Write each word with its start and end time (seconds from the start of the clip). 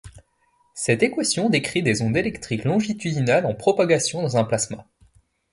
Cette 0.73 1.03
équation 1.03 1.47
décrit 1.51 1.83
des 1.83 2.01
ondes 2.01 2.17
électriques 2.17 2.63
longitudinales 2.63 3.45
en 3.45 3.53
propagation 3.53 4.23
dans 4.23 4.35
un 4.35 4.43
plasma. 4.45 4.87